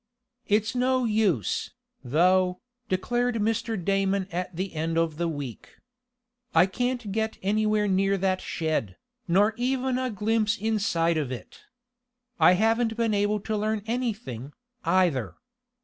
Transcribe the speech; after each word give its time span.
"It's 0.47 0.73
no 0.73 1.05
use, 1.05 1.75
though," 2.03 2.59
declared 2.89 3.35
Mr. 3.35 3.77
Damon 3.77 4.27
at 4.31 4.55
the 4.55 4.73
end 4.73 4.97
of 4.97 5.17
the 5.17 5.27
week. 5.27 5.75
"I 6.55 6.65
can't 6.65 7.11
get 7.11 7.37
anywhere 7.43 7.87
near 7.87 8.17
that 8.17 8.41
shed, 8.41 8.97
nor 9.27 9.53
even 9.57 9.97
get 9.97 10.05
a 10.07 10.09
glimpse 10.09 10.57
inside 10.57 11.17
of 11.17 11.31
it. 11.31 11.59
I 12.39 12.53
haven't 12.53 12.97
been 12.97 13.13
able 13.13 13.39
to 13.41 13.55
learn 13.55 13.83
anything, 13.85 14.53
either. 14.83 15.35